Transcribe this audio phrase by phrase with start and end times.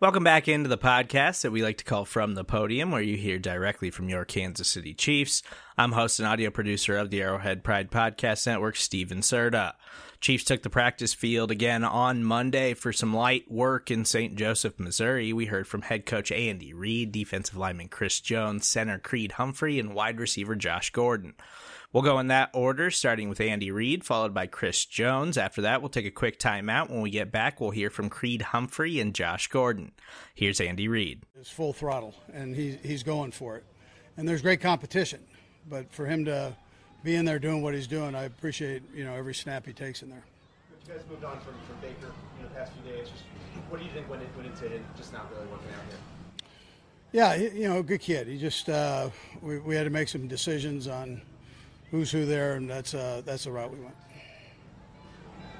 [0.00, 3.16] Welcome back into the podcast that we like to call From the Podium, where you
[3.16, 5.42] hear directly from your Kansas City Chiefs.
[5.76, 9.72] I'm host and audio producer of the Arrowhead Pride Podcast Network, Steven Serta.
[10.20, 14.36] Chiefs took the practice field again on Monday for some light work in St.
[14.36, 15.32] Joseph, Missouri.
[15.32, 19.94] We heard from head coach Andy Reid, defensive lineman Chris Jones, center Creed Humphrey, and
[19.94, 21.34] wide receiver Josh Gordon.
[21.90, 25.38] We'll go in that order, starting with Andy Reid, followed by Chris Jones.
[25.38, 26.90] After that, we'll take a quick timeout.
[26.90, 29.92] When we get back, we'll hear from Creed Humphrey and Josh Gordon.
[30.34, 31.22] Here's Andy Reid.
[31.40, 33.64] It's full throttle, and he, he's going for it.
[34.18, 35.20] And there's great competition,
[35.66, 36.54] but for him to
[37.04, 40.02] be in there doing what he's doing, I appreciate you know every snap he takes
[40.02, 40.24] in there.
[40.86, 43.08] You guys moved on from, from Baker in the past few days.
[43.08, 43.22] Just
[43.70, 45.98] what do you think when it when it's it just not really working out here?
[47.12, 48.26] Yeah, you know, good kid.
[48.26, 49.08] He just uh,
[49.40, 51.22] we, we had to make some decisions on
[51.90, 53.94] who's who there, and that's uh, that's the route we went.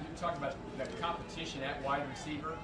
[0.00, 2.54] You talked about the competition at wide receiver.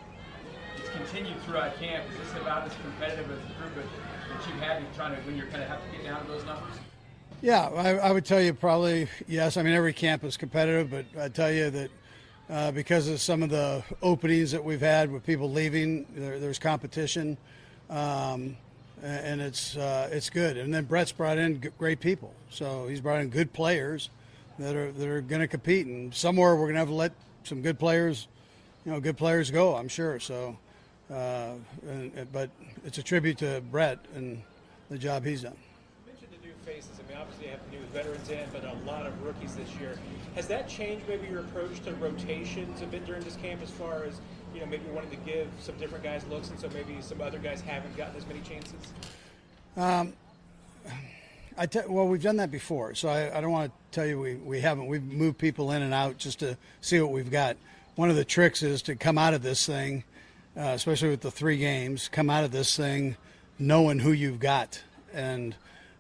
[0.77, 2.05] It's continued throughout camp.
[2.13, 5.47] Is this about as competitive as the group that you had trying to when you're
[5.47, 6.75] kind of have to get down to those numbers?
[7.43, 9.57] Yeah, I, I, would tell you probably yes.
[9.57, 11.91] I mean, every camp is competitive, but I tell you that
[12.49, 16.59] uh, because of some of the openings that we've had with people leaving, there, there's
[16.59, 17.37] competition,
[17.91, 18.57] um,
[19.05, 20.57] and it's uh, it's good.
[20.57, 24.11] And then Brett's brought in great people, so he's brought in good players
[24.59, 25.87] that are that are going to compete.
[25.87, 27.13] And somewhere we're going to have to let
[27.45, 28.29] some good players,
[28.85, 29.77] you know, good players go.
[29.77, 30.19] I'm sure.
[30.21, 30.57] So,
[31.11, 31.53] uh,
[31.87, 32.51] and, but
[32.85, 34.43] it's a tribute to Brett and
[34.91, 35.57] the job he's done
[36.65, 36.91] faces.
[36.99, 39.99] I mean, obviously, you have new veterans in, but a lot of rookies this year.
[40.35, 44.05] Has that changed maybe your approach to rotations a bit during this camp as far
[44.05, 44.21] as,
[44.55, 47.39] you know, maybe wanted to give some different guys looks and so maybe some other
[47.39, 48.75] guys haven't gotten as many chances?
[49.77, 50.13] Um,
[51.57, 54.21] I te- well, we've done that before, so I, I don't want to tell you
[54.21, 54.87] we, we haven't.
[54.87, 57.57] We've moved people in and out just to see what we've got.
[57.97, 60.05] One of the tricks is to come out of this thing,
[60.57, 63.17] uh, especially with the three games, come out of this thing
[63.59, 64.83] knowing who you've got.
[65.13, 65.55] And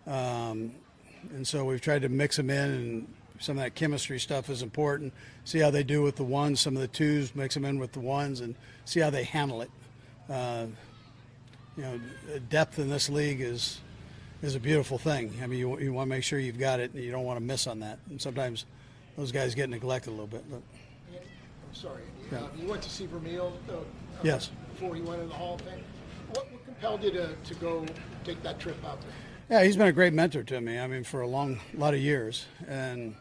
[0.06, 0.72] um,
[1.30, 4.62] and so we've tried to mix them in, and some of that chemistry stuff is
[4.62, 5.12] important.
[5.44, 7.92] See how they do with the ones, some of the twos, mix them in with
[7.92, 9.70] the ones, and see how they handle it.
[10.28, 10.66] Uh,
[11.76, 12.00] you know,
[12.48, 13.80] depth in this league is
[14.42, 15.32] is a beautiful thing.
[15.42, 17.38] I mean, you, you want to make sure you've got it, and you don't want
[17.38, 17.98] to miss on that.
[18.10, 18.66] And sometimes
[19.16, 20.44] those guys get neglected a little bit.
[20.50, 20.60] But
[21.10, 22.38] I'm sorry, yeah.
[22.38, 23.56] uh, you went to see Vermeil.
[23.68, 23.76] Uh,
[24.22, 24.50] yes.
[24.74, 25.82] Before he went in the Hall of Fame,
[26.32, 27.86] what, what compelled you to, to go
[28.24, 29.10] take that trip out there?
[29.50, 30.78] Yeah, he's been a great mentor to me.
[30.78, 33.14] I mean, for a long, lot of years, and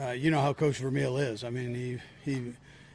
[0.00, 1.44] uh, you know how Coach Vermeil is.
[1.44, 2.52] I mean, he he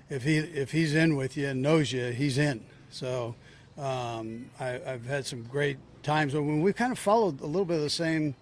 [0.09, 2.63] if he if he's in with you and knows you, he's in.
[2.89, 3.35] So
[3.77, 7.77] um, I, have had some great times when we've kind of followed a little bit
[7.77, 8.35] of the same,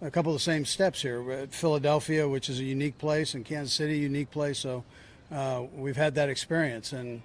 [0.00, 1.30] a couple of the same steps here.
[1.30, 4.58] At Philadelphia, which is a unique place, and Kansas City, unique place.
[4.58, 4.84] So
[5.30, 7.22] uh, we've had that experience and.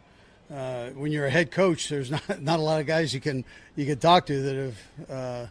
[0.47, 3.44] Uh, when you're a head coach, there's not not a lot of guys you can
[3.75, 5.47] you can talk to that have uh,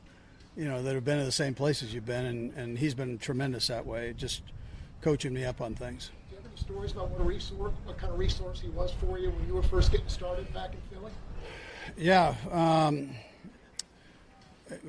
[0.56, 3.18] you know, that have been in the same places you've been, and, and he's been
[3.18, 4.42] tremendous that way, just
[5.04, 6.10] coaching me up on things.
[6.30, 8.90] Do you have any stories about what a resource, what kind of resource he was
[8.92, 11.12] for you when you were first getting started back in Philly?
[11.98, 13.10] Yeah, um,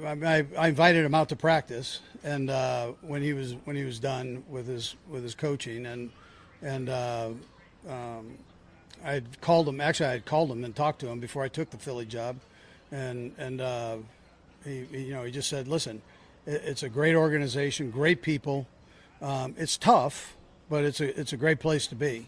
[0.05, 3.99] I, I, invited him out to practice, and uh, when he was when he was
[3.99, 6.09] done with his with his coaching, and
[6.61, 7.31] and uh,
[7.89, 8.37] um,
[9.03, 9.81] I had called him.
[9.81, 12.37] Actually, I had called him and talked to him before I took the Philly job,
[12.89, 13.97] and and uh,
[14.63, 16.01] he, you know, he just said, "Listen,
[16.45, 18.65] it's a great organization, great people.
[19.25, 20.37] Um, it's tough,
[20.69, 22.27] but it's a it's a great place to be.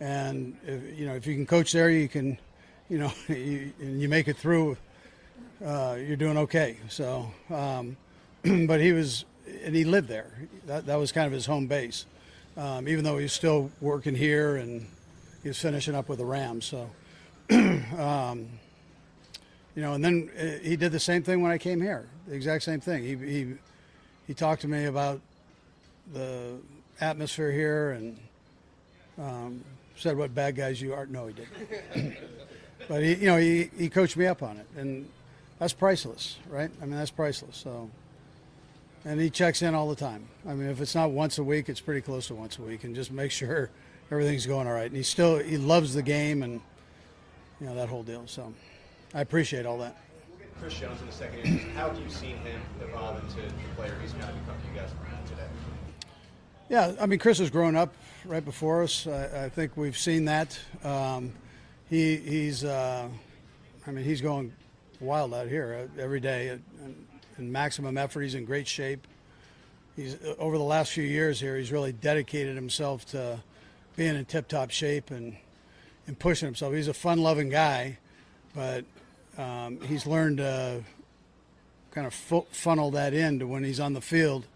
[0.00, 2.38] And if, you know, if you can coach there, you can,
[2.90, 4.76] you know, you, you make it through.
[5.64, 6.76] Uh, you're doing okay.
[6.90, 7.96] So, um,
[8.66, 9.24] but he was,
[9.64, 10.30] and he lived there.
[10.66, 12.04] That that was kind of his home base.
[12.56, 14.86] um, even though he's still working here and
[15.42, 16.64] he's finishing up with the Rams.
[16.64, 16.90] So,
[17.50, 18.48] um,
[19.74, 22.08] you know, and then uh, he did the same thing when I came here.
[22.26, 23.02] The exact same thing.
[23.04, 23.54] He he
[24.26, 25.20] he talked to me about
[26.12, 26.58] the
[27.00, 28.18] atmosphere here and
[29.18, 29.64] um,
[29.96, 31.06] said what bad guys you are.
[31.06, 32.16] No, he didn't.
[32.88, 35.08] but he, you know, he, he coached me up on it, and
[35.58, 36.70] that's priceless, right?
[36.80, 37.56] I mean, that's priceless.
[37.56, 37.90] So,
[39.04, 40.26] and he checks in all the time.
[40.46, 42.84] I mean, if it's not once a week, it's pretty close to once a week,
[42.84, 43.70] and just make sure
[44.10, 44.86] everything's going all right.
[44.86, 46.60] And he still he loves the game, and
[47.60, 48.26] you know that whole deal.
[48.26, 48.52] So,
[49.14, 49.96] I appreciate all that.
[50.60, 51.58] Chris Jones in the second year.
[51.74, 54.80] How have you seen him evolve into the player he's going to become for you
[54.80, 54.90] guys
[55.28, 55.42] today?
[56.68, 59.06] Yeah, I mean, Chris has grown up right before us.
[59.06, 60.58] I, I think we've seen that.
[60.82, 61.32] Um,
[61.88, 63.08] he he's, uh,
[63.86, 64.52] I mean, he's going
[64.98, 66.96] wild out here uh, every day in,
[67.38, 68.22] in maximum effort.
[68.22, 69.06] He's in great shape.
[69.94, 71.56] He's uh, over the last few years here.
[71.56, 73.38] He's really dedicated himself to
[73.94, 75.36] being in tip-top shape and
[76.08, 76.74] and pushing himself.
[76.74, 77.98] He's a fun-loving guy,
[78.56, 78.84] but
[79.38, 80.82] um, he's learned to
[81.92, 84.46] kind of fu- funnel that into when he's on the field.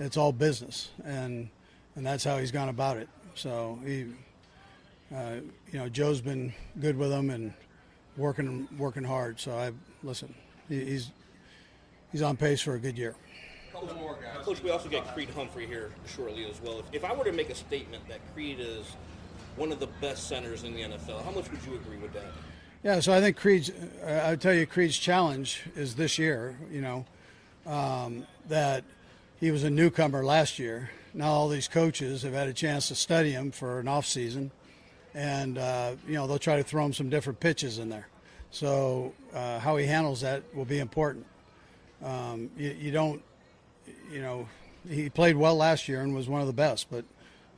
[0.00, 1.50] It's all business, and
[1.94, 3.08] and that's how he's gone about it.
[3.34, 4.06] So he,
[5.14, 5.36] uh,
[5.70, 7.52] you know, Joe's been good with him and
[8.16, 9.38] working working hard.
[9.38, 10.34] So I listen.
[10.68, 11.10] He, he's
[12.12, 13.14] he's on pace for a good year.
[13.72, 14.44] Couple more guys.
[14.44, 16.80] Coach, we also get Creed Humphrey here shortly as well.
[16.80, 18.86] If, if I were to make a statement that Creed is
[19.56, 22.24] one of the best centers in the NFL, how much would you agree with that?
[22.82, 23.70] Yeah, so I think Creed's.
[23.70, 26.58] Uh, I would tell you, Creed's challenge is this year.
[26.70, 27.04] You know,
[27.66, 28.84] um, that
[29.40, 30.90] he was a newcomer last year.
[31.14, 34.52] Now all these coaches have had a chance to study him for an off season,
[35.14, 38.06] and uh, you know they'll try to throw him some different pitches in there.
[38.50, 41.24] So uh, how he handles that will be important.
[42.02, 43.22] Um, you, you, don't,
[44.10, 44.48] you know,
[44.88, 47.04] he played well last year and was one of the best, but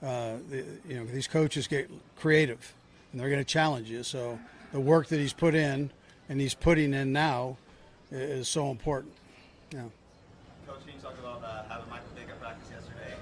[0.02, 2.74] uh, the, you know these coaches get creative
[3.10, 4.02] and they're going to challenge you.
[4.02, 4.38] So
[4.72, 5.90] the work that he's put in
[6.28, 7.56] and he's putting in now
[8.10, 9.14] is so important.
[9.72, 9.84] Yeah.
[10.66, 13.14] Coach, can you talk about uh, having Michael Vick at practice yesterday?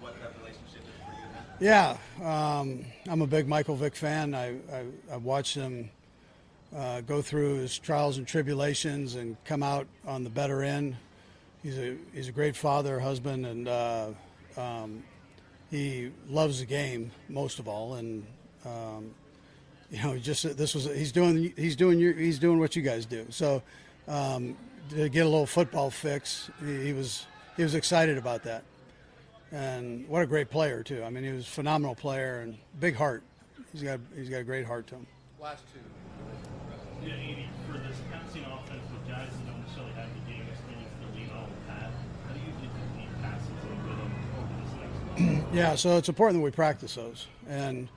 [0.00, 1.66] What that relationship is for you?
[1.66, 4.34] Yeah, um, I'm a big Michael Vick fan.
[4.34, 5.90] I, I, I watched him
[6.74, 10.96] uh, go through his trials and tribulations and come out on the better end.
[11.62, 14.08] He's a he's a great father, husband, and uh,
[14.56, 15.02] um,
[15.70, 17.94] he loves the game most of all.
[17.94, 18.26] And
[18.64, 19.10] um,
[19.90, 23.04] you know, just this was he's doing he's doing your, he's doing what you guys
[23.04, 23.26] do.
[23.28, 23.62] So
[24.08, 24.56] um,
[24.90, 27.26] to get a little football fix, he, he, was
[27.56, 28.64] he was excited about that.
[29.52, 31.02] And what a great player too.
[31.02, 33.22] I mean, he was a phenomenal player and big heart.
[33.72, 35.06] He's got he's got a great heart to him.
[35.40, 35.80] Last two.
[37.06, 40.92] Yeah, Andy, for this passing offense with guys that don't necessarily have the game experience
[41.00, 41.90] to lean on Pat,
[42.28, 45.48] how do you think the deep passes will get him over this next level?
[45.56, 47.26] yeah, so it's important that we practice those.
[47.48, 47.88] And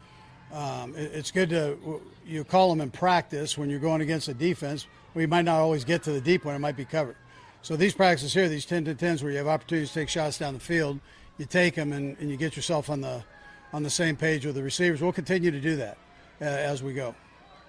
[0.54, 4.34] um, it, it's good to, you call them in practice when you're going against a
[4.34, 4.88] defense.
[5.13, 7.15] We might not always get to the deep one, it might be covered.
[7.62, 10.38] So these practices here, these 10 to 10s where you have opportunities to take shots
[10.38, 11.00] down the field,
[11.38, 13.24] you take them and, and you get yourself on the,
[13.71, 15.01] on the same page with the receivers.
[15.01, 15.98] We'll continue to do that
[16.42, 17.15] uh, as we go.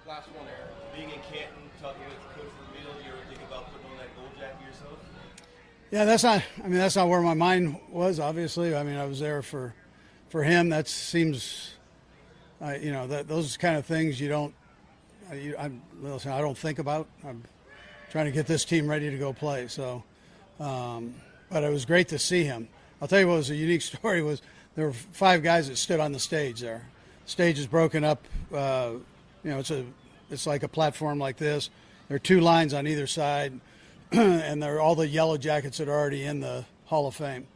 [0.05, 0.69] Last one, Aaron.
[0.93, 4.29] Being in Canton, talking with Coach do you ever think about putting on that gold
[4.37, 4.99] jacket yourself?
[5.91, 6.43] Yeah, that's not.
[6.63, 8.19] I mean, that's not where my mind was.
[8.19, 9.73] Obviously, I mean, I was there for,
[10.29, 10.69] for him.
[10.69, 11.73] That seems,
[12.61, 14.53] uh, you know, that those kind of things you don't.
[15.31, 16.31] I, I'm listen.
[16.31, 17.07] I don't think about.
[17.23, 17.43] I'm
[18.11, 19.67] trying to get this team ready to go play.
[19.67, 20.03] So,
[20.59, 21.15] um,
[21.49, 22.67] but it was great to see him.
[23.01, 24.41] I'll tell you what was a unique story was
[24.75, 26.87] there were five guys that stood on the stage there.
[27.25, 28.23] Stage is broken up.
[28.53, 28.91] Uh,
[29.43, 29.85] you know, it's a
[30.29, 31.69] it's like a platform like this.
[32.07, 33.59] There are two lines on either side,
[34.11, 37.47] and there are all the yellow jackets that are already in the Hall of Fame.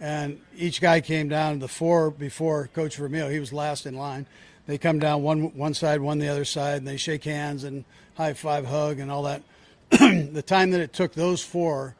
[0.00, 3.28] And each guy came down the four before Coach Vermeil.
[3.28, 4.26] He was last in line.
[4.68, 7.86] They come down one one side, one the other side, and they shake hands and
[8.16, 9.42] high five, hug, and all that.
[9.90, 11.96] the time that it took those four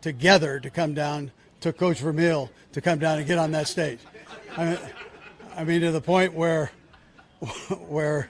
[0.00, 4.00] together to come down took Coach Vermeil to come down and get on that stage.
[4.56, 4.78] I mean,
[5.56, 6.72] I mean to the point where
[7.86, 8.28] where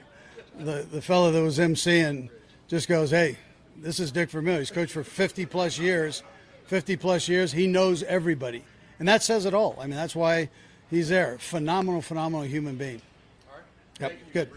[0.59, 2.29] the, the fellow that was emceeing
[2.67, 3.37] just goes, hey,
[3.75, 4.59] this is Dick Vermeil.
[4.59, 6.21] He's coached for 50 plus years.
[6.67, 7.51] 50 plus years.
[7.51, 8.63] He knows everybody.
[8.99, 9.75] And that says it all.
[9.79, 10.51] I mean, that's why
[10.91, 11.39] he's there.
[11.39, 13.01] Phenomenal, phenomenal human being.
[13.99, 14.49] Yep, good.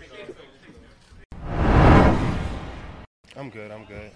[3.36, 3.72] I'm good.
[3.72, 3.96] I'm good.
[4.06, 4.12] Is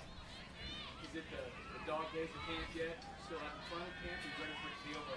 [1.14, 3.04] it the, the dog days of camp yet?
[3.26, 4.22] Still having fun at camp?
[4.22, 5.10] You ready for it to be over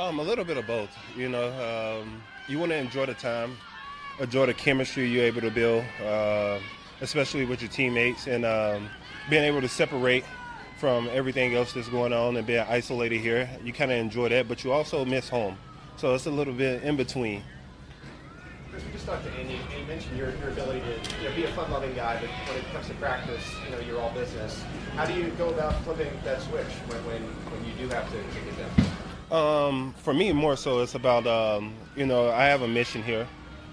[0.00, 0.18] already?
[0.18, 0.90] Um, a little bit of both.
[1.16, 3.56] You know, um, you want to enjoy the time,
[4.18, 6.58] enjoy the chemistry you're able to build, uh,
[7.00, 8.88] especially with your teammates, and um,
[9.30, 10.24] being able to separate
[10.78, 13.48] from everything else that's going on and being isolated here.
[13.62, 15.56] You kind of enjoy that, but you also miss home.
[15.96, 17.44] So it's a little bit in between.
[19.04, 21.48] Just talked to Andy, and you mentioned your, your ability to you know, be a
[21.48, 24.64] fun-loving guy, but when it comes to practice, you know, you're all business.
[24.96, 28.16] How do you go about flipping that switch when, when, when you do have to,
[28.16, 28.56] to it
[29.30, 29.66] down?
[29.68, 33.26] Um, for me, more so, it's about um, you know I have a mission here,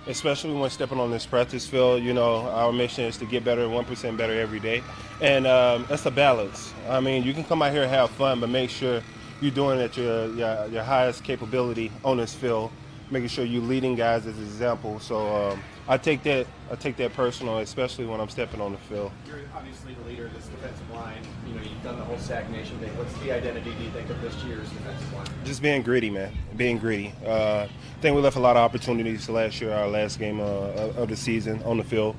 [0.05, 2.03] especially when stepping on this practice field.
[2.03, 4.83] You know, our mission is to get better, one percent better every day,
[5.21, 6.73] and um, it's a balance.
[6.89, 9.01] I mean, you can come out here and have fun, but make sure
[9.39, 12.69] you're doing it at your your, your highest capability on this field,
[13.11, 14.99] making sure you're leading guys as an example.
[14.99, 18.77] So um, I take that I take that personal, especially when I'm stepping on the
[18.77, 19.11] field.
[19.27, 21.21] You're obviously the leader of this defensive line.
[21.47, 22.95] You know, you've done the whole Sac Nation thing.
[22.97, 25.27] What's the identity, do you think, of this year's defensive line?
[25.43, 26.33] Just being gritty, man.
[26.55, 27.13] Being gritty.
[27.25, 30.93] Uh, I think we left a lot of opportunities last year, our last game uh,
[30.95, 32.15] of the season on the field,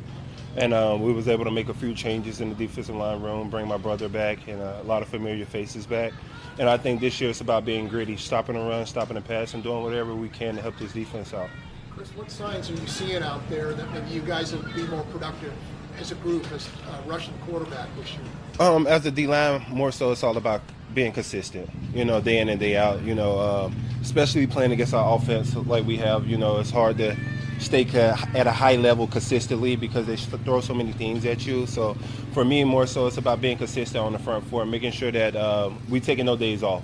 [0.56, 3.48] and um, we was able to make a few changes in the defensive line room,
[3.48, 6.12] bring my brother back, and uh, a lot of familiar faces back.
[6.58, 9.54] And I think this year it's about being gritty, stopping the run, stopping the pass,
[9.54, 11.48] and doing whatever we can to help this defense out.
[11.90, 15.02] Chris, what signs are you seeing out there that maybe you guys will be more
[15.04, 15.52] productive
[15.98, 18.20] as a group as uh, rushing quarterback this year?
[18.60, 20.62] Um, as a D line, more so it's all about
[20.94, 21.68] being consistent.
[21.94, 23.02] You know, day in and day out.
[23.02, 26.26] You know, um, especially playing against our offense like we have.
[26.26, 27.16] You know, it's hard to
[27.62, 27.86] stay
[28.34, 31.66] at a high level consistently because they throw so many things at you.
[31.66, 31.96] So,
[32.32, 35.36] for me, more so it's about being consistent on the front four, making sure that
[35.36, 36.82] uh, we taking no days off.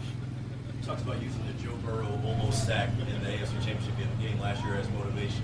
[0.85, 4.75] Talks about using the Joe Burrow almost sack in the AFC Championship game last year
[4.77, 5.43] as motivation.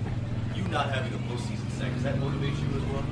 [0.55, 3.03] You not having a postseason sack does that motivate you as well?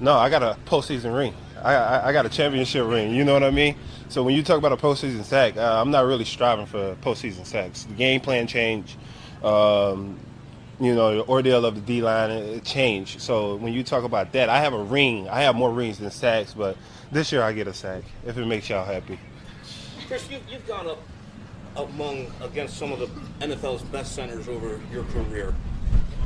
[0.00, 1.34] No, I got a postseason ring.
[1.62, 3.14] I, I, I got a championship ring.
[3.14, 3.76] You know what I mean?
[4.08, 7.44] So when you talk about a postseason sack, uh, I'm not really striving for postseason
[7.44, 7.84] sacks.
[7.84, 8.96] The game plan change.
[9.42, 10.18] Um,
[10.80, 13.20] you know, the ordeal of the D line it changed.
[13.20, 15.28] So when you talk about that, I have a ring.
[15.28, 16.76] I have more rings than sacks, but
[17.12, 19.18] this year I get a sack if it makes y'all happy.
[20.08, 20.98] Chris, you've, you've gone up
[21.76, 23.06] among against some of the
[23.46, 25.54] NFL's best centers over your career.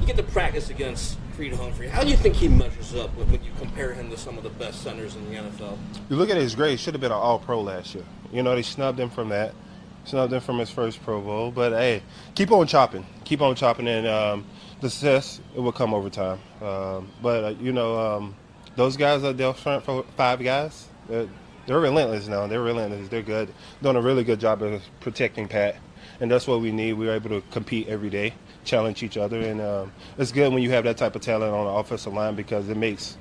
[0.00, 1.88] You get to practice against Creed Humphrey.
[1.88, 4.50] How do you think he measures up when you compare him to some of the
[4.50, 5.76] best centers in the NFL?
[6.08, 8.04] You look at his grade; should have been an All Pro last year.
[8.32, 9.52] You know, they snubbed him from that,
[10.04, 11.50] snubbed from his first Pro Bowl.
[11.50, 12.02] But hey,
[12.34, 14.46] keep on chopping, keep on chopping, and um,
[14.80, 16.38] the success it will come over time.
[16.62, 18.36] Um, but uh, you know, um,
[18.76, 20.88] those guys are their front for five guys.
[21.08, 21.28] They're,
[21.66, 22.46] they're relentless now.
[22.46, 23.08] They're relentless.
[23.08, 23.52] They're good.
[23.82, 25.76] Doing a really good job of protecting Pat,
[26.20, 26.94] and that's what we need.
[26.94, 28.34] We're able to compete every day,
[28.64, 31.66] challenge each other, and um, it's good when you have that type of talent on
[31.66, 33.16] the offensive line because it makes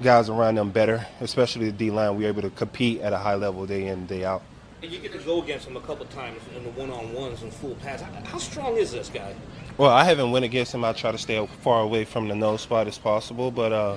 [0.00, 2.16] guys around them better, especially the D line.
[2.16, 4.42] We're able to compete at a high level day in day out.
[4.80, 7.74] And you get to go against him a couple times in the one-on-ones and full
[7.76, 8.00] pass.
[8.00, 9.34] How, how strong is this guy?
[9.76, 10.84] Well, I haven't went against him.
[10.84, 13.96] I try to stay far away from the nose spot as possible, but uh,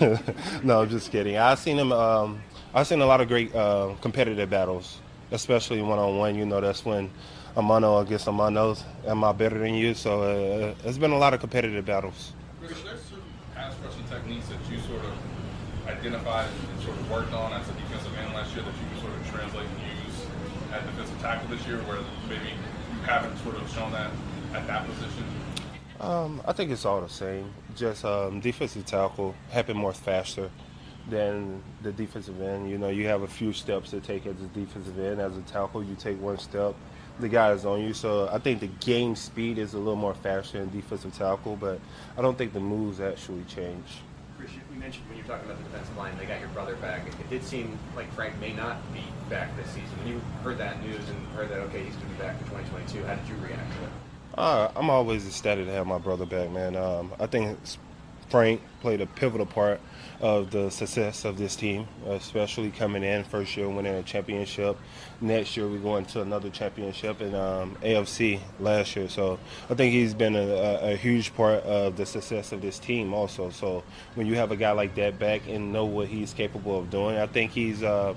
[0.64, 1.36] no, I'm just kidding.
[1.36, 1.92] I've seen him.
[1.92, 2.42] Um,
[2.74, 4.98] I've seen a lot of great uh, competitive battles,
[5.30, 6.34] especially one on one.
[6.34, 7.08] You know, that's when
[7.54, 8.76] a mano against a mano.
[9.06, 9.94] Am I better than you?
[9.94, 12.32] So uh, it's been a lot of competitive battles.
[12.60, 13.22] Chris, there's certain
[13.54, 15.12] pass rushing techniques that you sort of
[15.86, 19.00] identified and sort of worked on as a defensive end last year that you can
[19.00, 20.26] sort of translate and use
[20.72, 24.10] at defensive tackle this year, where maybe you haven't sort of shown that
[24.54, 25.24] at that position.
[26.00, 27.50] Um, I think it's all the same.
[27.74, 30.50] Just um, defensive tackle happen more faster
[31.08, 32.70] than the defensive end.
[32.70, 35.20] You know, you have a few steps to take as a defensive end.
[35.20, 36.74] As a tackle, you take one step,
[37.20, 37.94] the guy is on you.
[37.94, 41.80] So I think the game speed is a little more faster in defensive tackle, but
[42.18, 44.02] I don't think the moves actually change.
[44.76, 47.06] You mentioned when you're talking about the defensive line, they got your brother back.
[47.06, 49.88] It, it did seem like Frank may not be back this season.
[50.00, 52.44] When you heard that news and heard that, okay, he's going to be back for
[52.50, 53.90] 2022, how did you react to it?
[54.36, 56.76] Uh, I'm always ecstatic to have my brother back, man.
[56.76, 57.58] Um, I think
[58.28, 59.80] Frank played a pivotal part
[60.20, 64.76] of the success of this team, especially coming in first year winning a championship.
[65.20, 69.08] Next year we go into another championship in um, AFC last year.
[69.08, 73.12] So I think he's been a, a, huge part of the success of this team
[73.12, 73.50] also.
[73.50, 76.90] So when you have a guy like that back and know what he's capable of
[76.90, 78.14] doing, I think he's uh,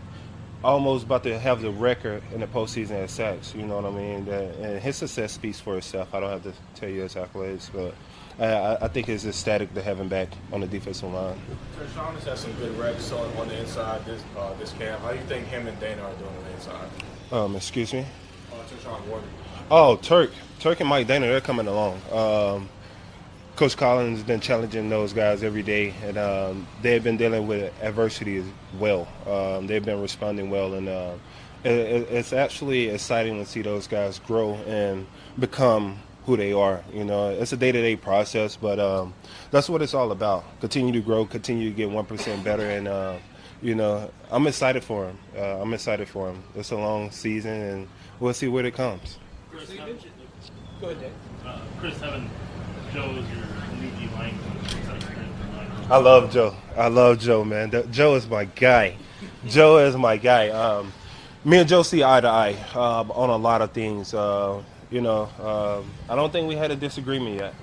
[0.64, 3.54] almost about to have the record in the postseason at sacks.
[3.54, 4.28] You know what I mean?
[4.28, 6.14] and his success speaks for itself.
[6.14, 7.94] I don't have to tell you his accolades, but
[8.40, 11.40] I, I think it's ecstatic to have him back on the defensive line.
[11.94, 15.02] Sean has had some good reps on, on the inside this uh, this camp.
[15.02, 16.90] How do you think him and Danna are doing on the inside?
[17.32, 18.06] Um, excuse me.
[18.52, 19.30] Uh, Tershawn Wharton.
[19.72, 22.02] Oh, Turk, Turk and Mike Danna, they're coming along.
[22.12, 22.70] Um,
[23.56, 27.74] Coach Cullen has been challenging those guys every day, and um, they've been dealing with
[27.84, 28.46] adversity as
[28.80, 29.06] well.
[29.28, 31.16] Um, they've been responding well, and uh,
[31.66, 35.06] it, it's actually exciting to see those guys grow and
[35.38, 36.84] become who they are.
[36.94, 39.16] You know, it's a day-to-day process, but um,
[39.50, 40.44] that's what it's all about.
[40.62, 43.18] Continue to grow, continue to get one percent better, and uh,
[43.64, 45.18] you know, I'm excited for him.
[45.36, 46.44] Uh, I'm excited for him.
[46.56, 47.88] It's a long season, and
[48.20, 49.18] we'll see where it comes.
[49.52, 51.12] Go ahead, Dave.
[51.46, 52.30] Uh, Chris, having
[52.94, 55.92] Joe as your new D line coach, what's that experience been like?
[55.92, 56.56] I love Joe.
[56.78, 57.72] I love Joe, man.
[57.72, 58.96] Th- Joe is my guy.
[59.48, 60.50] Joe is my guy.
[60.50, 60.94] Um,
[61.44, 64.14] me and Joe see eye to eye um, on a lot of things.
[64.14, 67.54] Uh, you know, um, I don't think we had a disagreement yet,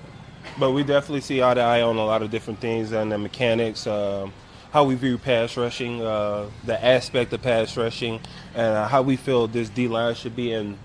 [0.57, 3.17] but we definitely see eye to eye on a lot of different things and the
[3.17, 4.33] mechanics, um,
[4.71, 8.19] how we view pass rushing, uh, the aspect of pass rushing,
[8.55, 10.77] and uh, how we feel this D line should be, and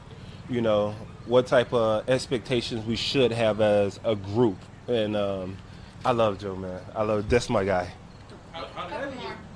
[0.49, 0.95] you know
[1.27, 4.59] what type of expectations we should have as a group.
[4.89, 5.57] And um,
[6.05, 6.81] I love Joe, man.
[6.95, 7.93] I love that's my guy.
[8.55, 8.61] You,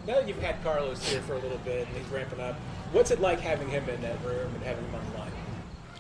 [0.07, 2.55] now that you've had Carlos here for a little bit and he's ramping up,
[2.93, 5.26] what's it like having him in that room and having him on the line?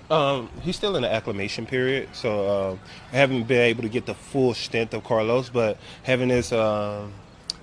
[0.08, 2.80] Um, he's still in the acclimation period, so um,
[3.12, 7.12] I haven't been able to get the full strength of Carlos, but having his um,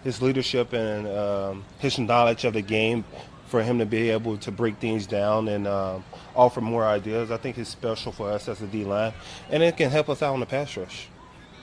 [0.03, 3.05] his leadership and um, his knowledge of the game
[3.47, 6.03] for him to be able to break things down and um,
[6.35, 9.13] offer more ideas, I think is special for us as a D line,
[9.49, 11.07] and it can help us out on the pass rush.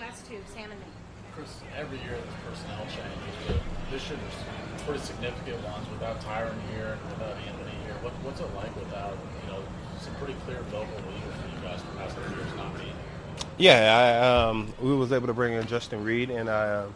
[0.01, 0.89] Last two, Sam and Nick.
[1.35, 3.37] Chris, every year there's personnel changes.
[3.49, 3.57] but
[3.91, 7.95] This year there's pretty significant ones without Tyrann here and without Anthony here.
[8.01, 8.90] What, what's it like without, you know, some
[10.21, 10.59] pretty clear?
[13.57, 16.87] Yeah, I, um, we was able to bring in Justin Reid, and I, uh,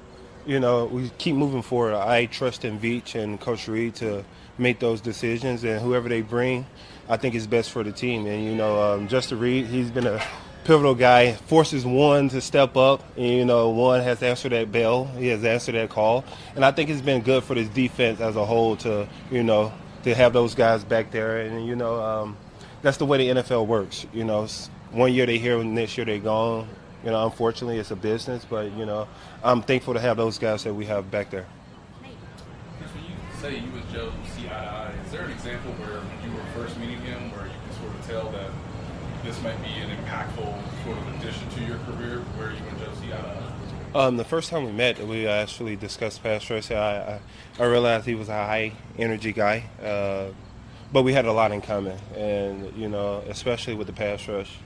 [0.47, 1.95] you know, we keep moving forward.
[1.95, 4.25] I trust in Veach and Coach Reid to
[4.57, 6.67] make those decisions, and whoever they bring,
[7.09, 8.27] I think is best for the team.
[8.27, 10.23] And you know, um, Justin Reid, he's been a
[10.65, 11.33] pivotal guy.
[11.33, 15.05] Forces Juan to step up, and you know, Juan has answered that bell.
[15.05, 16.25] He has answered that call,
[16.57, 19.71] and I think it's been good for this defense as a whole to, you know,
[20.05, 22.01] to have those guys back there, and you know.
[22.01, 22.37] Um,
[22.85, 24.07] that's the way the NFL works.
[24.13, 24.47] You know,
[24.93, 26.69] one year they're here, next year they're gone.
[27.03, 29.09] You know, unfortunately, it's a business, but you know,
[29.43, 31.47] I'm thankful to have those guys that we have back there.
[32.79, 35.73] Chris, when you say you and Joe see eye to eye, is there an example
[35.73, 38.51] where you were first meeting him, where you can sort of tell that
[39.25, 42.93] this might be an impactful sort of addition to your career, where you and Joe
[43.01, 43.29] see eye to
[43.97, 44.07] eye?
[44.07, 46.71] Um, the first time we met, we actually discussed pass rush.
[46.71, 47.21] I,
[47.59, 50.33] I, I realized he was a high energy guy, uh,
[50.95, 54.57] but we had a lot in common, and you know, especially with the pass rush.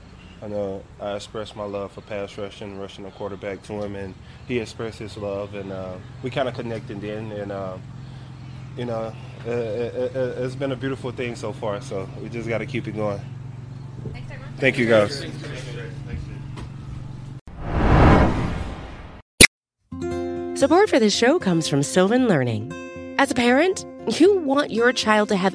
[0.42, 3.96] I know I expressed my love for pass rush and rushing the quarterback to him,
[3.96, 4.14] and
[4.46, 7.78] he expressed his love, and uh, we kind of connected then, and uh,
[8.76, 9.14] you know,
[9.46, 11.80] uh, it, it, it's been a beautiful thing so far.
[11.80, 13.20] So we just got to keep it going.
[14.58, 15.24] Thank you, guys.
[20.60, 22.70] Support for this show comes from Sylvan Learning.
[23.18, 23.86] As a parent,
[24.20, 25.54] you want your child to have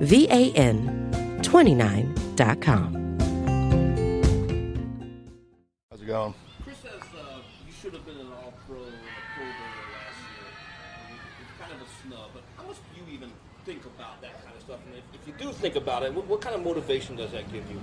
[0.00, 1.10] V A N
[1.42, 3.18] 29.com.
[5.90, 6.34] How's it going?
[6.62, 8.98] Chris says uh, you should have been an All-Pro and a
[9.34, 10.46] Pro Bowler last year.
[11.42, 13.32] It's kind of a snub, but how much do you even
[13.64, 14.78] think about that kind of stuff?
[14.86, 17.50] And if, if you do think about it, what, what kind of motivation does that
[17.52, 17.80] give you?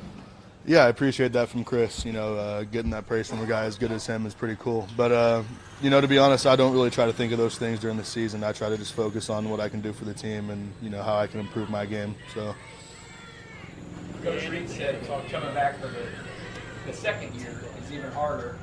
[0.65, 2.05] Yeah, I appreciate that from Chris.
[2.05, 4.55] You know, uh, getting that praise from a guy as good as him is pretty
[4.57, 4.87] cool.
[4.95, 5.43] But, uh,
[5.85, 7.95] you know, to be honest, I don't really try to think of those things during
[7.95, 8.43] the season.
[8.43, 10.89] I try to just focus on what I can do for the team and, you
[10.89, 12.15] know, how I can improve my game.
[12.33, 12.55] So,
[14.23, 16.07] Coach Reid said coming back for the,
[16.87, 18.57] the second year is even harder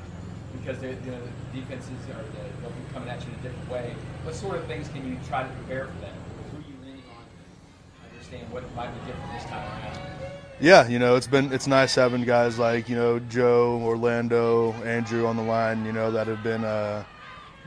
[0.59, 1.17] because the, the
[1.55, 3.95] defenses are the, they'll be coming at you in a different way.
[4.23, 6.11] What sort of things can you try to prepare for that?
[6.51, 8.11] Who are you leaning on?
[8.11, 10.42] Understand what might be different this time around.
[10.59, 15.25] Yeah, you know, it's been it's nice having guys like you know Joe, Orlando, Andrew
[15.25, 15.85] on the line.
[15.85, 17.03] You know that have been uh,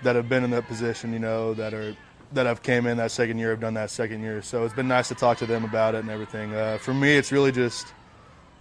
[0.03, 1.12] that have been in that position.
[1.12, 1.96] You know that are
[2.33, 4.42] that have came in that second year, have done that second year.
[4.42, 6.55] So it's been nice to talk to them about it and everything.
[6.55, 7.87] Uh, for me, it's really just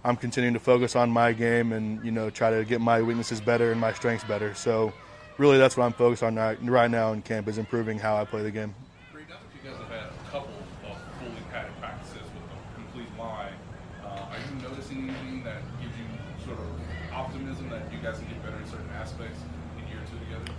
[0.04, 3.40] I'm continuing to focus on my game and you know try to get my weaknesses
[3.40, 4.54] better and my strengths better.
[4.54, 4.92] So
[5.38, 8.24] really, that's what I'm focused on right, right now in camp is improving how I
[8.24, 8.74] play the game.
[9.12, 12.74] Reed, now that you guys have had a couple of fully padded practices with a
[12.74, 13.54] complete line,
[14.04, 16.06] uh, are you noticing anything that gives you
[16.46, 16.66] sort of
[17.12, 19.40] optimism that you guys can get better in certain aspects
[19.78, 20.52] in year two together?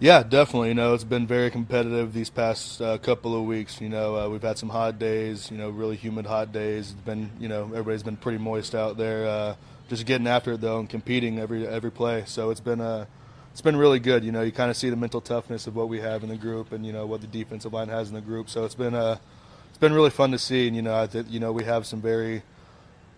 [0.00, 0.68] Yeah, definitely.
[0.68, 3.80] You know, it's been very competitive these past uh, couple of weeks.
[3.80, 5.50] You know, uh, we've had some hot days.
[5.50, 6.92] You know, really humid hot days.
[6.92, 9.26] It's been, you know, everybody's been pretty moist out there.
[9.26, 9.54] Uh,
[9.88, 12.22] just getting after it though and competing every every play.
[12.26, 13.06] So it's been uh,
[13.50, 14.22] it's been really good.
[14.22, 16.36] You know, you kind of see the mental toughness of what we have in the
[16.36, 18.48] group, and you know what the defensive line has in the group.
[18.50, 19.18] So it's been uh,
[19.68, 20.68] it's been really fun to see.
[20.68, 22.42] And you know, I th- you know we have some very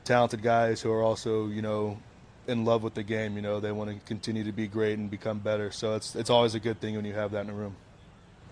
[0.04, 1.98] talented guys who are also you know
[2.46, 3.36] in love with the game.
[3.36, 5.70] You know, they want to continue to be great and become better.
[5.70, 7.76] So it's it's always a good thing when you have that in a room.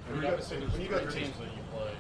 [0.07, 1.92] When you, there's three teams that you play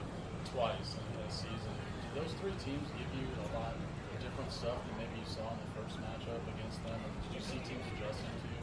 [0.52, 1.72] twice in a season.
[2.14, 5.52] Do those three teams give you a lot of different stuff than maybe you saw
[5.52, 6.96] in the first matchup against them?
[6.96, 8.62] Or did you see teams adjusting to you?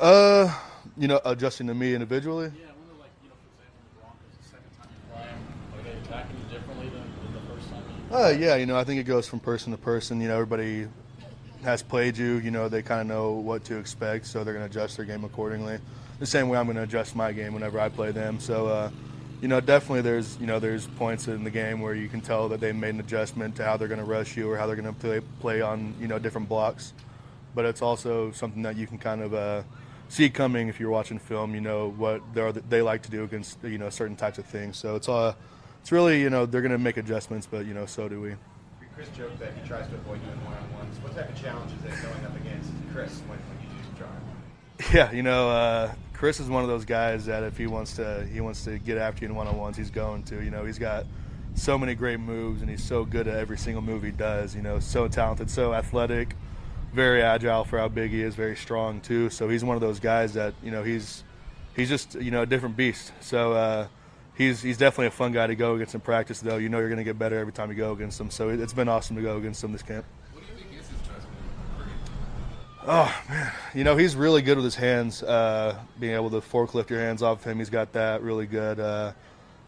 [0.00, 0.52] Uh,
[0.96, 2.50] you know, adjusting to me individually.
[2.56, 5.26] Yeah, I wonder, like, you know, for example, the Broncos, the second time you play
[5.30, 5.40] them,
[5.78, 8.76] are they attacking you differently than, than the first time you Uh, yeah, you know,
[8.76, 10.20] I think it goes from person to person.
[10.20, 10.88] You know, everybody
[11.62, 12.38] has played you.
[12.38, 15.06] You know, they kind of know what to expect, so they're going to adjust their
[15.06, 15.78] game accordingly.
[16.18, 18.38] The same way I'm going to adjust my game whenever I play them.
[18.40, 18.90] So, uh,
[19.40, 22.48] you know, definitely there's you know there's points in the game where you can tell
[22.50, 24.76] that they made an adjustment to how they're going to rush you or how they're
[24.76, 26.92] going to play play on you know different blocks.
[27.54, 29.62] But it's also something that you can kind of uh,
[30.08, 31.54] see coming if you're watching film.
[31.54, 32.22] You know what
[32.70, 34.78] they like to do against you know certain types of things.
[34.78, 35.34] So it's all
[35.80, 38.36] it's really you know they're going to make adjustments, but you know so do we.
[38.94, 40.98] Chris joked that he tries to avoid doing one-on-ones.
[41.00, 44.04] What type of challenge is it going up against Chris when, when you do?
[44.92, 48.26] Yeah, you know, uh, Chris is one of those guys that if he wants to,
[48.26, 50.42] he wants to get after you in one-on-ones, he's going to.
[50.42, 51.06] You know, he's got
[51.54, 54.54] so many great moves, and he's so good at every single move he does.
[54.54, 56.34] You know, so talented, so athletic,
[56.92, 59.30] very agile for how big he is, very strong too.
[59.30, 61.24] So he's one of those guys that you know he's
[61.76, 63.12] he's just you know a different beast.
[63.20, 63.52] So.
[63.52, 63.86] Uh,
[64.42, 66.56] He's, he's definitely a fun guy to go against in practice, though.
[66.56, 68.30] You know you're going to get better every time you go against him.
[68.30, 70.04] So it's been awesome to go against him this camp.
[70.32, 71.26] What do you think is his best
[71.78, 71.86] move?
[72.84, 75.22] Oh man, you know he's really good with his hands.
[75.22, 78.80] Uh, being able to forklift your hands off him, he's got that really good.
[78.80, 79.12] Uh,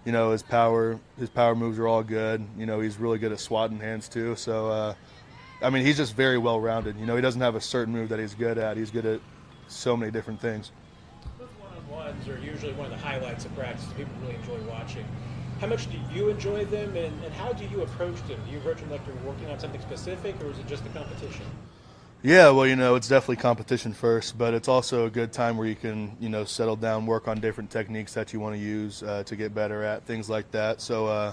[0.04, 2.44] you know his power, his power moves are all good.
[2.58, 4.34] You know he's really good at swatting hands too.
[4.34, 4.94] So, uh,
[5.62, 6.98] I mean he's just very well rounded.
[6.98, 8.76] You know he doesn't have a certain move that he's good at.
[8.76, 9.20] He's good at
[9.68, 10.72] so many different things.
[11.94, 15.06] One-on-ones are usually one of the highlights of practice people really enjoy watching.
[15.60, 18.40] How much do you enjoy them, and, and how do you approach them?
[18.44, 20.88] Do you approach them like you're working on something specific, or is it just a
[20.88, 21.46] competition?
[22.22, 25.68] Yeah, well, you know, it's definitely competition first, but it's also a good time where
[25.68, 29.02] you can, you know, settle down, work on different techniques that you want to use
[29.02, 30.80] uh, to get better at, things like that.
[30.80, 31.32] So, uh,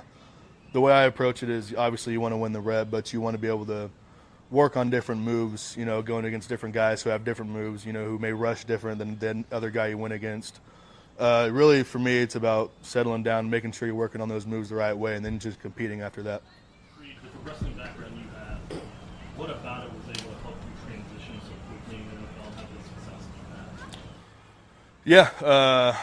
[0.74, 3.20] the way I approach it is obviously you want to win the rep, but you
[3.20, 3.90] want to be able to
[4.52, 7.94] work on different moves, you know, going against different guys who have different moves, you
[7.94, 10.60] know, who may rush different than the other guy you went against.
[11.18, 14.70] Uh, really, for me, it's about settling down, making sure you're working on those moves
[14.70, 16.42] the right way, and then just competing after that.
[16.98, 18.82] Creed, with the wrestling background you have,
[19.38, 22.56] what about it was able to help you transition so quickly in the NFL and
[22.56, 23.98] have the success that?
[25.06, 25.96] Yeah, uh,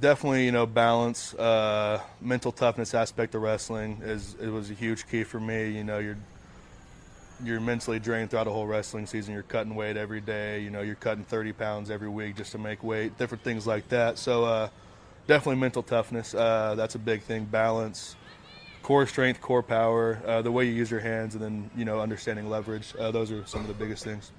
[0.00, 0.46] definitely.
[0.46, 5.24] You know, balance, uh, mental toughness aspect of wrestling is it was a huge key
[5.24, 5.70] for me.
[5.70, 6.18] You know, you're
[7.42, 9.34] you're mentally drained throughout a whole wrestling season.
[9.34, 10.60] You're cutting weight every day.
[10.60, 13.88] You know, you're cutting 30 pounds every week just to make weight, different things like
[13.88, 14.18] that.
[14.18, 14.68] So, uh,
[15.26, 16.34] definitely mental toughness.
[16.34, 17.44] Uh, that's a big thing.
[17.44, 18.16] Balance,
[18.82, 22.00] core strength, core power, uh, the way you use your hands, and then you know,
[22.00, 22.94] understanding leverage.
[22.98, 24.30] Uh, those are some of the biggest things.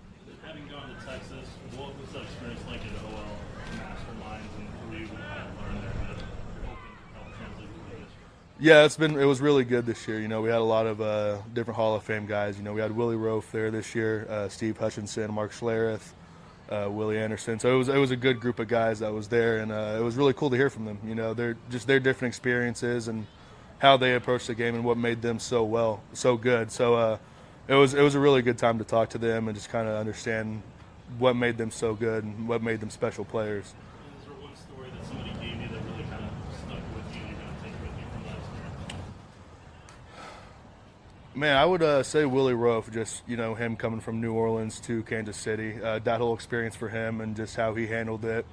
[0.45, 3.37] Having gone to Texas, what was that experience like at OL
[3.73, 7.13] Masterminds, and who were you able to kind of learn there that you're hoping to
[7.17, 8.11] help translate to this?
[8.59, 10.19] Yeah, it's been it was really good this year.
[10.19, 12.57] You know, we had a lot of uh, different Hall of Fame guys.
[12.57, 16.13] You know, we had Willie Roaf there this year, uh, Steve Hutchinson, Mark Schlereth,
[16.69, 17.59] uh, Willie Anderson.
[17.59, 19.97] So it was it was a good group of guys that was there, and uh,
[19.99, 20.99] it was really cool to hear from them.
[21.05, 23.27] You know, they're just their different experiences and
[23.79, 26.71] how they approach the game and what made them so well, so good.
[26.71, 27.17] So uh,
[27.67, 29.87] it was it was a really good time to talk to them and just kind
[29.87, 30.61] of understand
[31.19, 33.65] what made them so good and what made them special players.
[33.65, 33.73] Is
[34.25, 37.29] there one story that somebody gave you that really kind of stuck with you and
[37.29, 38.93] you're going to take with you from that experience?
[41.35, 44.79] Man, I would uh, say Willie Roaf, just you know him coming from New Orleans
[44.81, 48.45] to Kansas City, uh, that whole experience for him and just how he handled it,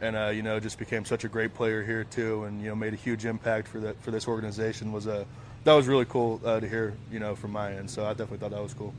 [0.00, 2.74] and uh, you know just became such a great player here too, and you know
[2.74, 5.26] made a huge impact for that for this organization was a
[5.64, 7.90] that was really cool uh, to hear you know from my end.
[7.90, 8.94] So I definitely thought that was cool.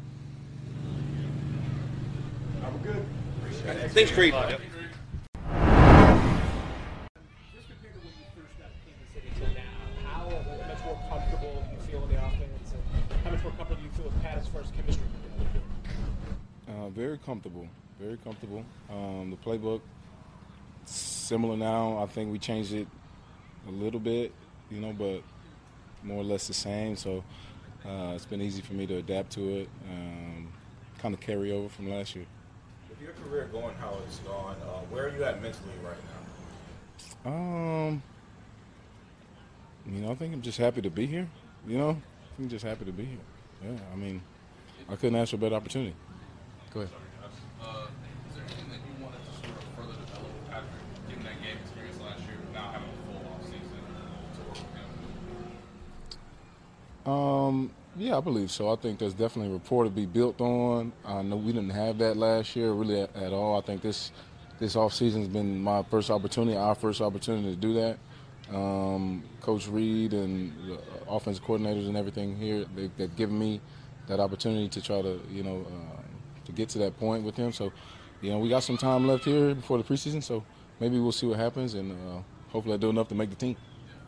[2.63, 3.03] I'm good.
[3.93, 4.35] Thanks, Creed.
[16.93, 17.67] Very comfortable,
[17.99, 18.63] very comfortable.
[18.89, 19.82] Um, the playbook
[20.86, 21.97] similar now.
[21.97, 22.88] I think we changed it
[23.67, 24.32] a little bit,
[24.69, 25.21] you know, but
[26.03, 26.95] more or less the same.
[26.95, 27.23] So
[27.86, 29.69] uh, it's been easy for me to adapt to it.
[29.89, 30.53] Um,
[30.99, 32.25] kind of carry over from last year.
[32.89, 35.97] With your career going how it's gone, uh, where are you at mentally right
[37.23, 37.32] now?
[37.32, 38.03] Um,
[39.89, 41.27] you know, I think I'm just happy to be here.
[41.67, 42.01] You know,
[42.38, 43.17] I'm just happy to be here.
[43.63, 44.21] Yeah, I mean,
[44.89, 45.95] I couldn't ask for a better opportunity.
[46.73, 46.93] Go ahead.
[47.62, 47.86] Uh,
[48.29, 51.57] is there anything that you wanted to sort of further develop after getting that game
[51.62, 53.77] experience last year, now having a full off season
[54.33, 54.73] to work with
[57.05, 57.13] him?
[57.13, 58.71] Um, yeah, I believe so.
[58.71, 60.93] I think there's definitely a rapport to be built on.
[61.05, 63.55] I know we didn't have that last year really at, at all.
[63.55, 64.12] I think this
[64.59, 67.97] this off season's been my first opportunity, our first opportunity to do that.
[68.51, 73.62] Um, Coach Reid and the offensive coordinators and everything here, they, they've given me
[74.07, 75.92] that opportunity to try to, you know, uh,
[76.45, 77.51] to get to that point with him.
[77.51, 77.71] So,
[78.21, 80.43] you know, we got some time left here before the preseason, so
[80.79, 83.56] maybe we'll see what happens, and uh, hopefully I do enough to make the team.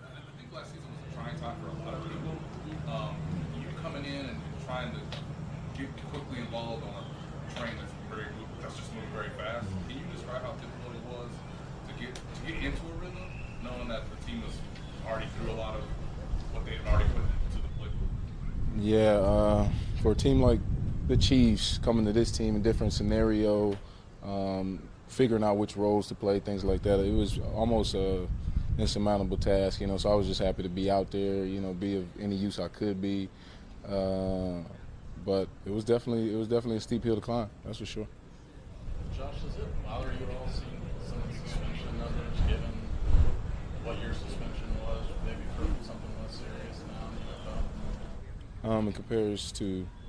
[0.03, 2.35] I think last season was a trying time for a lot of people.
[2.87, 3.15] Um,
[3.55, 4.99] you coming in and trying to
[5.77, 8.25] get quickly involved on a train that's very
[8.61, 9.67] that's just moving very fast.
[9.87, 11.31] Can you describe how difficult it was
[11.87, 13.29] to get to get into a rhythm,
[13.63, 14.55] knowing that the team was
[15.07, 15.83] already through a lot of
[16.51, 18.09] what they had already put into the playbook?
[18.79, 19.69] Yeah, uh,
[20.01, 20.59] for a team like
[21.07, 23.77] the Chiefs coming to this team, in different scenario,
[24.23, 28.27] um, figuring out which roles to play, things like that, it was almost a
[28.77, 29.81] insurmountable task.
[29.81, 31.45] You know, so I was just happy to be out there.
[31.45, 33.29] You know, be of any use I could be.
[33.87, 34.61] Uh,
[35.25, 37.49] but it was definitely it was definitely a steep hill to climb.
[37.63, 38.07] That's for sure.
[39.15, 42.73] Josh, does it bother you at all seeing some of the suspension numbers, given
[43.83, 47.15] what your suspension was, maybe for something less serious now in
[48.63, 48.77] the NFL?
[48.77, 50.04] Um, it compares to Well, I mean,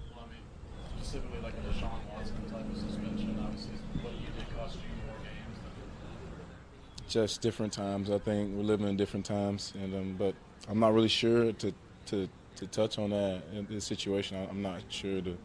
[1.07, 5.15] specifically like a Deshaun Watson type of suspension, obviously, what you did cost you more
[5.23, 8.11] games than just different times.
[8.11, 10.35] I think we're living in different times, and um, but
[10.69, 11.73] I'm not really sure to
[12.07, 14.37] to to touch on that in this situation.
[14.37, 15.37] I, I'm not sure the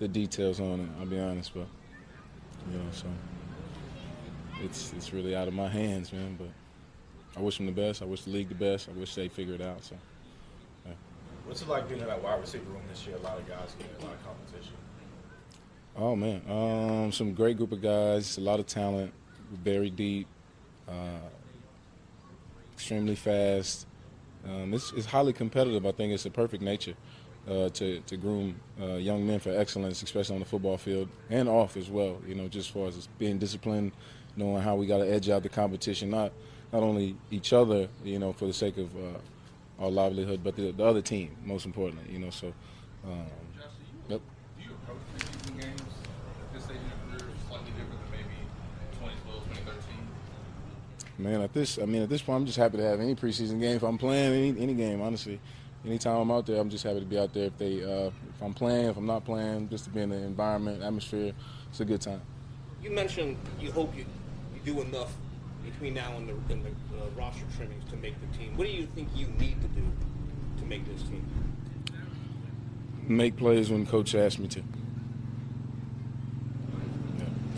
[0.00, 0.88] the details on it.
[0.98, 1.68] I'll be honest, but
[2.72, 3.06] you know, so
[4.64, 6.36] it's it's really out of my hands, man.
[6.36, 6.50] But
[7.36, 8.02] I wish them the best.
[8.02, 8.88] I wish the league the best.
[8.88, 9.84] I wish they figure it out.
[9.84, 9.94] So.
[10.84, 10.94] yeah.
[11.44, 13.14] What's it like being in that wide receiver room this year?
[13.14, 14.74] A lot of guys getting a lot of competition.
[15.98, 19.14] Oh man, um, some great group of guys, a lot of talent,
[19.64, 20.26] very deep,
[20.86, 21.30] uh,
[22.74, 23.86] extremely fast.
[24.46, 25.86] Um, it's, it's highly competitive.
[25.86, 26.92] I think it's a perfect nature
[27.48, 31.48] uh, to to groom uh, young men for excellence, especially on the football field and
[31.48, 32.20] off as well.
[32.26, 33.92] You know, just as far as being disciplined,
[34.36, 36.30] knowing how we got to edge out the competition, not
[36.74, 40.72] not only each other, you know, for the sake of uh, our livelihood, but the,
[40.72, 42.12] the other team, most importantly.
[42.12, 42.52] You know, so.
[43.02, 43.26] Um,
[44.08, 44.20] yep.
[45.66, 45.92] Do you games
[46.40, 48.38] at this stage in your career slightly different than maybe
[48.92, 50.08] 2012, 2013?
[51.18, 53.60] Man, at this, I mean, at this point, I'm just happy to have any preseason
[53.60, 53.76] game.
[53.76, 55.40] If I'm playing any any game, honestly,
[55.84, 57.46] anytime I'm out there, I'm just happy to be out there.
[57.46, 60.16] If they, uh, if I'm playing, if I'm not playing, just to be in the
[60.16, 61.32] environment, atmosphere,
[61.70, 62.20] it's a good time.
[62.82, 64.04] You mentioned you hope you,
[64.54, 65.14] you do enough
[65.64, 68.56] between now and the, and the uh, roster trimmings to make the team.
[68.56, 69.82] What do you think you need to do
[70.58, 71.26] to make this team?
[73.08, 74.62] Make plays when coach asks me to.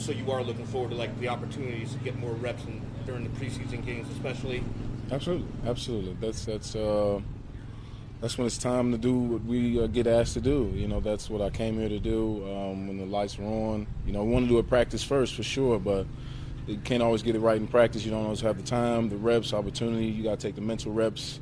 [0.08, 3.24] So you are looking forward to like the opportunities to get more reps in, during
[3.24, 4.64] the preseason games, especially.
[5.10, 6.16] Absolutely, absolutely.
[6.18, 7.20] That's that's uh,
[8.18, 10.72] that's when it's time to do what we uh, get asked to do.
[10.74, 12.42] You know, that's what I came here to do.
[12.46, 15.34] Um, when the lights were on, you know, we want to do a practice first
[15.34, 16.06] for sure, but
[16.66, 18.02] you can't always get it right in practice.
[18.02, 20.06] You don't always have the time, the reps, opportunity.
[20.06, 21.38] You got to take the mental reps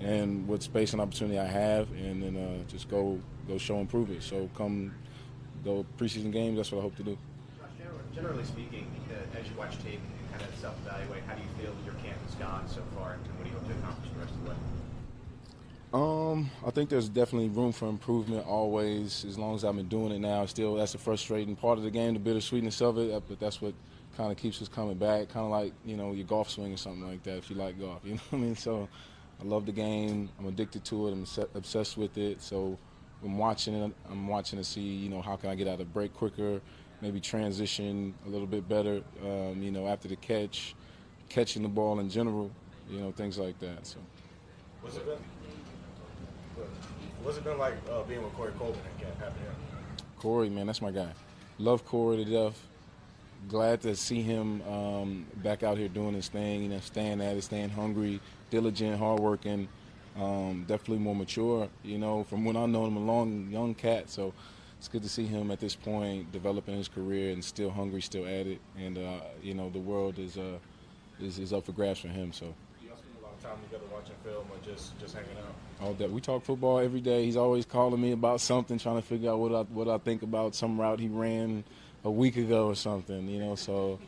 [0.00, 3.86] and what space and opportunity I have, and then uh, just go go show and
[3.86, 4.22] prove it.
[4.22, 4.94] So come
[5.62, 6.56] go preseason games.
[6.56, 7.18] That's what I hope to do.
[8.16, 11.70] Generally speaking, uh, as you watch tape and kind of self-evaluate, how do you feel
[11.74, 14.18] that your camp has gone so far, and what do you hope to accomplish the
[14.18, 14.56] rest of the way?
[15.92, 19.24] Um, I think there's definitely room for improvement always.
[19.26, 21.90] As long as I've been doing it now, still that's the frustrating part of the
[21.90, 23.22] game, the bittersweetness of it.
[23.28, 23.74] But that's what
[24.16, 25.28] kind of keeps us coming back.
[25.28, 27.36] Kind of like you know your golf swing or something like that.
[27.36, 28.56] If you like golf, you know what I mean.
[28.56, 28.88] So
[29.40, 30.30] I love the game.
[30.38, 31.12] I'm addicted to it.
[31.12, 32.42] I'm obsessed with it.
[32.42, 32.78] So
[33.24, 33.92] I'm watching it.
[34.10, 36.60] I'm watching to see you know how can I get out of break quicker,
[37.00, 39.02] maybe transition a little bit better.
[39.22, 40.74] Um, you know after the catch,
[41.28, 42.50] catching the ball in general.
[42.90, 43.86] You know things like that.
[43.86, 43.98] So.
[44.80, 45.18] What's it been?
[47.22, 49.34] What's it been like uh, being with Corey Coleman in camp?
[50.18, 51.10] Corey, man, that's my guy.
[51.58, 52.66] Love Corey to death.
[53.48, 57.36] Glad to see him um, back out here doing his thing, you know, staying at
[57.36, 59.68] it, staying hungry, diligent, hardworking.
[60.16, 64.08] Um, definitely more mature, you know, from when I know him, a long, young cat.
[64.08, 64.32] So
[64.78, 68.24] it's good to see him at this point developing his career and still hungry, still
[68.24, 68.60] at it.
[68.78, 70.58] And uh, you know, the world is uh,
[71.20, 72.32] is, is up for grabs for him.
[72.32, 72.54] So.
[72.82, 75.54] You spend a lot of time together watching film or just just hanging out?
[75.80, 77.24] All that we talk football every day.
[77.24, 80.22] He's always calling me about something, trying to figure out what I what I think
[80.22, 81.64] about some route he ran
[82.04, 83.28] a week ago or something.
[83.28, 83.98] You know, so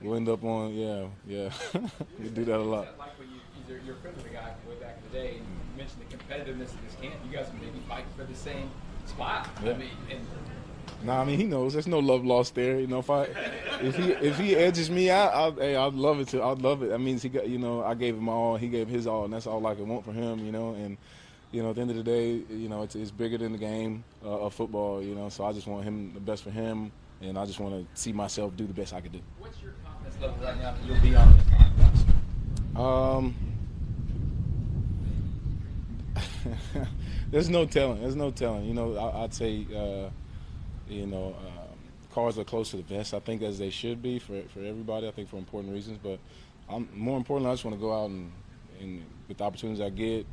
[0.00, 1.50] we'll end up on yeah, yeah.
[2.18, 2.98] we do that a lot.
[2.98, 5.36] Like when you, you're, you're a friend of the guy way back in the day,
[5.36, 7.14] and you mentioned the competitiveness of this camp.
[7.24, 8.70] You guys are maybe fighting for the same
[9.06, 9.48] spot.
[9.62, 9.72] Yeah.
[9.72, 10.20] I mean, and
[11.04, 11.74] Nah, I mean he knows.
[11.74, 12.80] There's no love lost there.
[12.80, 13.24] You know, if I
[13.82, 16.42] if he if he edges me out, I'll, hey, I'd love it to.
[16.42, 16.88] I'd love it.
[16.88, 18.56] That means he got you know I gave him all.
[18.56, 20.44] He gave his all, and that's all I could want for him.
[20.46, 20.96] You know, and
[21.52, 23.58] you know at the end of the day, you know it's, it's bigger than the
[23.58, 25.02] game uh, of football.
[25.02, 26.90] You know, so I just want him the best for him,
[27.20, 29.20] and I just want to see myself do the best I could do.
[29.38, 31.46] what's your confidence level right now that you'll be on this
[32.74, 33.26] line?
[33.26, 33.34] Um,
[37.34, 38.00] there's no telling.
[38.00, 38.64] There's no telling.
[38.64, 40.08] You know, I, I'd say, uh,
[40.88, 41.76] you know, um,
[42.12, 43.12] cars are close to the vest.
[43.12, 45.08] I think as they should be for for everybody.
[45.08, 45.98] I think for important reasons.
[46.00, 46.20] But
[46.70, 48.30] I'm, more importantly, I just want to go out and,
[48.80, 50.26] and with the opportunities I get,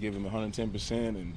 [0.00, 1.34] give them 110 percent and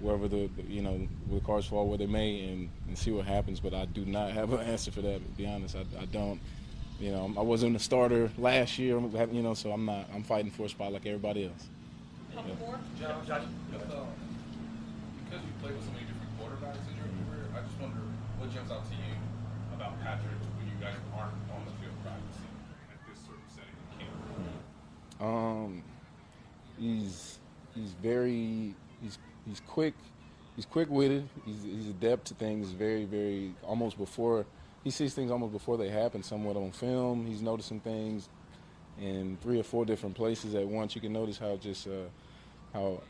[0.00, 3.12] wherever the the- you know where the cars fall where they may and, and see
[3.12, 3.60] what happens.
[3.60, 5.18] But I do not have an answer for that.
[5.24, 6.40] To be honest, I, I don't.
[6.98, 8.98] You know, I wasn't a starter last year.
[8.98, 10.08] You know, so I'm not.
[10.12, 11.68] I'm fighting for a spot like everybody else.
[12.34, 12.42] Yeah.
[12.98, 14.04] Josh, Josh, with, uh,
[15.32, 18.04] because you played with so many different quarterbacks in your career, I just wonder
[18.36, 19.16] what jumps out to you
[19.74, 22.52] about Patrick when you guys aren't on the field practicing
[22.92, 25.24] at this sort of setting in camp.
[25.24, 25.82] Um,
[26.78, 27.38] he's
[27.74, 29.94] he's very he's he's quick.
[30.54, 31.26] He's quick witted.
[31.46, 32.68] He's he's adept to things.
[32.72, 34.44] Very very almost before
[34.84, 36.22] he sees things almost before they happen.
[36.22, 38.28] Somewhat on film, he's noticing things
[39.00, 40.94] in three or four different places at once.
[40.94, 42.10] You can notice how just uh,
[42.74, 43.00] how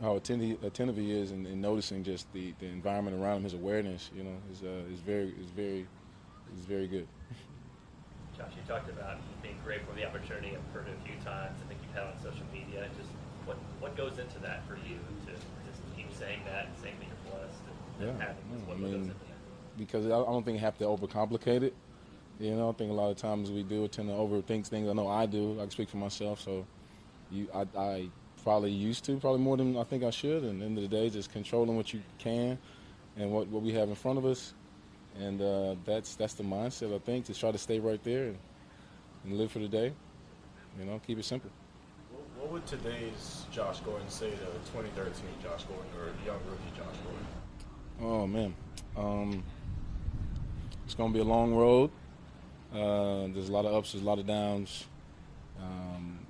[0.00, 3.42] how attentive, attentive he is and, noticing just the, the environment around him.
[3.44, 5.86] His awareness, you know, is uh, is very is very
[6.58, 7.06] is very good.
[8.36, 10.52] Josh, you talked about being grateful for the opportunity.
[10.54, 11.56] I've heard it a few times.
[11.64, 12.86] I think you've had on social media.
[12.98, 13.10] Just
[13.46, 17.06] what what goes into that for you to just keep saying that and saying that
[17.08, 17.62] you're blessed
[18.00, 19.78] and, and Yeah, having What I goes mean, into that?
[19.78, 21.74] because I I don't think you have to overcomplicate it.
[22.38, 24.88] You know, I think a lot of times we do tend to overthink things.
[24.88, 25.54] I know I do.
[25.54, 26.38] I can speak for myself.
[26.42, 26.66] So,
[27.30, 28.08] you, I, I
[28.46, 30.44] probably used to, probably more than I think I should.
[30.44, 32.56] And at the end of the day, just controlling what you can
[33.16, 34.54] and what, what we have in front of us.
[35.18, 38.38] And uh, that's that's the mindset I think to try to stay right there and,
[39.24, 39.92] and live for the day.
[40.78, 41.50] You know, keep it simple.
[42.12, 46.96] What, what would today's Josh Gordon say to 2013 Josh Gordon or young rookie Josh
[47.02, 47.26] Gordon?
[48.00, 48.54] Oh man,
[48.96, 49.42] um,
[50.84, 51.90] it's gonna be a long road.
[52.72, 54.86] Uh, there's a lot of ups, there's a lot of downs.
[55.60, 56.25] Um,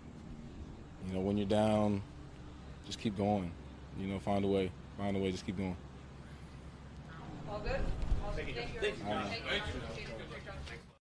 [1.06, 2.02] you know, when you're down,
[2.84, 3.52] just keep going.
[3.98, 5.76] You know, find a way, find a way, just keep going.
[7.50, 7.80] All good?
[8.34, 8.54] Thank you.
[8.80, 9.04] Thank you.
[9.06, 9.42] All right.
[9.48, 9.62] Thank
[10.08, 10.15] you.